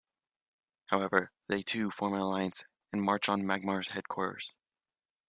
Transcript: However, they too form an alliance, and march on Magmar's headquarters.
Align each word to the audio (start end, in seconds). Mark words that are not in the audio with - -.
However, 0.87 1.31
they 1.47 1.61
too 1.61 1.91
form 1.91 2.15
an 2.15 2.21
alliance, 2.21 2.65
and 2.91 3.03
march 3.03 3.29
on 3.29 3.43
Magmar's 3.43 3.89
headquarters. 3.89 4.55